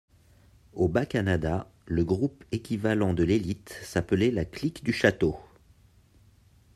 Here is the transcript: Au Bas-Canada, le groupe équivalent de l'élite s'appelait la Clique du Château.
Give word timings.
Au 0.73 0.87
Bas-Canada, 0.87 1.69
le 1.85 2.03
groupe 2.03 2.43
équivalent 2.51 3.13
de 3.13 3.21
l'élite 3.23 3.75
s'appelait 3.83 4.31
la 4.31 4.45
Clique 4.45 4.83
du 4.83 4.93
Château. 4.93 5.37